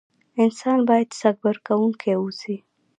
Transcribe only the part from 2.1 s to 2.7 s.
واوسئ.